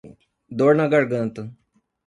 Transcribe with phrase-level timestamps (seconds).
[0.57, 1.41] Dor na garganta